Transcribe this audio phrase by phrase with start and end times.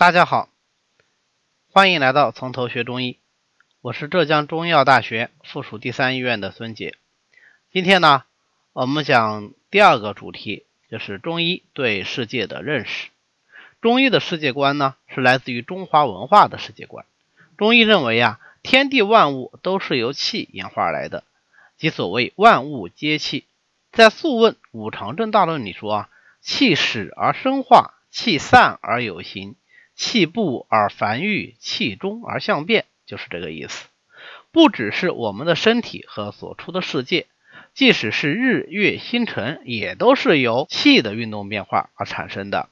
[0.00, 0.48] 大家好，
[1.70, 3.18] 欢迎来到从头学中医。
[3.82, 6.94] 我是浙江中医药大学附属第三医院的孙杰。
[7.70, 8.24] 今天呢，
[8.72, 13.10] 我们讲第二个主题，就是中医对世界的认识。
[13.82, 17.04] 中医的世界观呢，是来自于中华文化的世界观。
[17.58, 21.24] 中医认为呀，天地万物都是由气演化而来的，
[21.76, 23.44] 即所谓万物皆气。
[23.92, 26.08] 在《素问·五常正大论》里说啊，
[26.40, 29.56] 气始而生化，气散而有形。
[30.00, 33.86] 气不而繁育，气中而相变，就是这个意思。
[34.50, 37.26] 不只是我们的身体和所处的世界，
[37.74, 42.70] 即使是日月星辰，也都是由气的运动变化而产生的。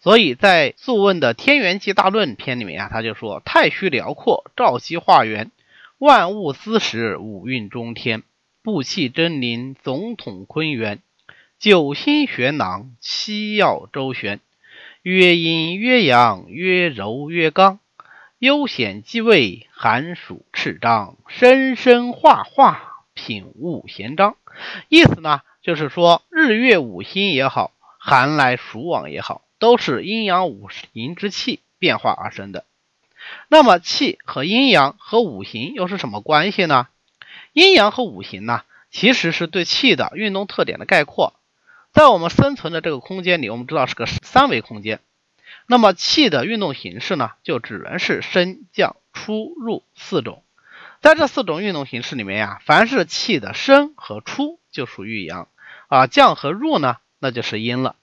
[0.00, 5.52] 所以在《素问》的《天元纪大论》篇里面啊，他就说：“太虚辽阔，照气化元，
[5.98, 8.24] 万物资始，五运中天，
[8.64, 10.98] 布气真灵，总统坤元，
[11.60, 14.40] 九星玄囊，七曜周旋。”
[15.04, 17.78] 曰阴曰阳，曰柔曰刚，
[18.38, 24.38] 悠显继位，寒暑赤张，生生化化，品物闲章。
[24.88, 32.64] 意思呢，就是说日月五星也好，寒来暑往也好，都是阴阳五行之气变化而生的。
[33.48, 36.88] 那么气和阴阳和五行又是什么关系呢？
[37.52, 41.34] 阴阳和五行呢，其实是对气的运动特点的概括。
[41.94, 44.98] 在我们生存的这个空间里，我们知道是个三维空间。
[45.68, 50.42] 那么气的运动形式呢，就只能是升降出入四种。
[51.00, 55.46] 在这四种运动形式里面呀，凡是气的升和出就属于阳
[55.86, 57.94] 啊，降和入呢，那就是阴了。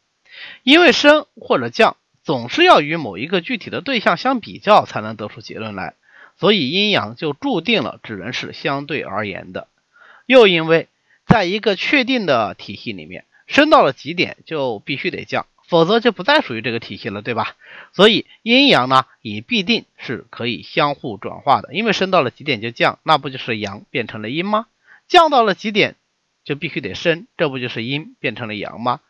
[0.63, 5.95] 因为升或者降总是要与某一个具体的对象相比较才能得出结论来，
[6.39, 9.67] 所以阴阳就注定了只能是相对而言的。
[10.27, 10.87] 又因为
[11.27, 13.25] 在一个确定的体系里面。
[13.51, 17.57] 升到了极点就必须得降，否则就不再属于这个体系了，对吧？
[17.91, 24.67] 所以阴阳呢也必定是可以相互转化的，因为升到了极点就降，那不就是阳变成了阴吗？
[25.09, 25.97] 降到了极点
[26.45, 29.01] 就必须得升，这不就是阴变成了阳吗？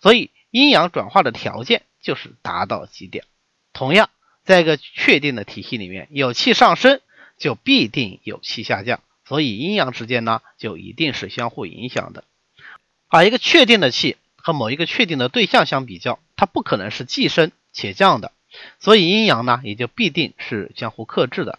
[0.00, 3.24] 所以阴阳转化的条件就是达到极点。
[3.72, 4.10] 同样，
[4.44, 7.00] 在一个确定的体系里面，有气上升
[7.38, 12.24] 就必定有气下降，所以阴阳之间呢就一定是相互影响的。
[13.08, 18.32] 把一个确定的气和某一个确定的对象相比较，它不可能是既升且降的，
[18.78, 21.58] 所以阴阳呢也就必定是相互克制的。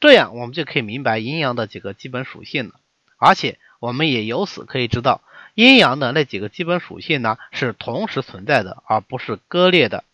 [0.00, 2.74] 这样我们就可以明白阴阳的几个基本属性了，
[3.18, 5.22] 而且我们也由此可以知道
[5.54, 10.04] 阴阳的那几个基本属性呢是同时存在的，而不是割裂的。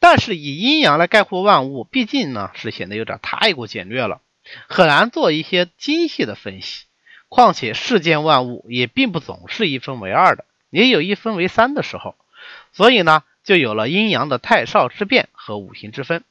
[0.00, 4.20] 但是以阴阳来概括万物，毕竟呢是显得有点太过简略了，
[4.68, 6.84] 很难做一些精细的分析。
[7.30, 12.16] 况且世间万物也并不总是一分为二的，也有一分为三的时候，
[12.72, 16.24] 所以呢，就有了阴阳的太少之变和五行之分，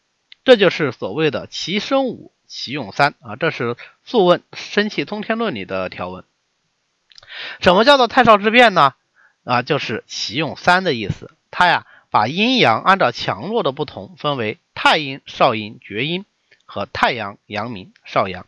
[0.43, 3.37] 这就是所谓的其生五，其用三啊。
[3.37, 6.25] 这是《素问·生气通天论》里的条文。
[7.61, 8.93] 什么叫做太少之变呢？
[9.45, 11.31] 啊，就是其用三的意思。
[11.49, 16.25] 它呀，把阴阳按照强弱的不同，分为太阴、少阴、厥阴
[16.65, 18.45] 和太阳、阳明、少阳。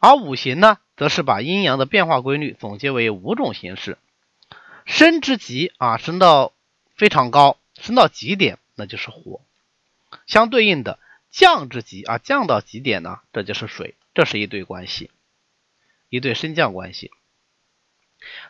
[0.00, 3.98] 而五行呢，则是把阴阳的变化规律总结为五种形式：
[4.84, 6.52] 升之极啊，升到
[6.94, 9.40] 非常高，升到极点，那就是火；
[10.26, 10.98] 相对应的
[11.30, 13.94] 降之极啊，降到极点呢，这就是水。
[14.14, 15.10] 这是一对关系，
[16.08, 17.10] 一对升降关系。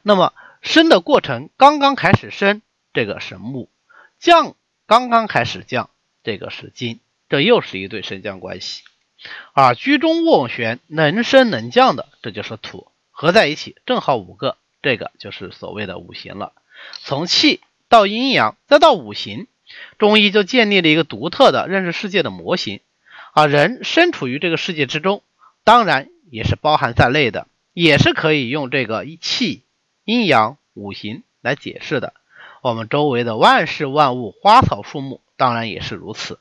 [0.02, 0.32] 那么
[0.62, 3.68] 升的过程刚刚开始升，这个是木；
[4.20, 4.54] 降
[4.86, 5.90] 刚刚开始降，
[6.22, 7.00] 这个是金。
[7.28, 8.84] 这又是一对升降关系。
[9.54, 16.52] 而居中斡旋，能升能降的，这就是土，合在一起正好五个，这个就是所谓的五行了。
[17.00, 19.46] 从气到阴阳，再到五行，
[19.98, 22.80] 中医就建立了一个独特的认识世界的模型。
[23.32, 25.22] 啊人身处于这个世界之中，
[25.64, 29.62] 当然也是包含在内的，也是可以用这个气、
[30.04, 32.12] 阴阳、五行来解释的。
[32.62, 36.38] 我们周围的万事万物、花草树木，当然也是如此。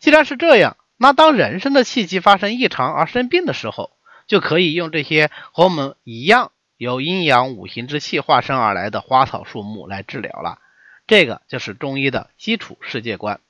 [0.00, 0.76] 既然是这样。
[0.98, 3.92] 那当人生的气机发生异常而生病的时候，
[4.26, 10.58] 就可以用这些和我们一样由阴阳五行之气化生而来的花草树木来治疗了。
[11.06, 13.40] 这个就是中医的基础世界观。